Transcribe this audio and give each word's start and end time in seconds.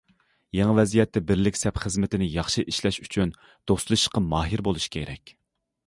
يېڭى 0.59 0.71
ۋەزىيەتتە 0.77 1.21
بىرلىك 1.31 1.59
سەپ 1.61 1.77
خىزمىتىنى 1.83 2.31
ياخشى 2.37 2.65
ئىشلەش 2.73 2.99
ئۈچۈن، 3.05 3.35
دوستلىشىشقا 3.73 4.27
ماھىر 4.33 4.69
بولۇش 4.71 4.91
كېرەك. 4.99 5.37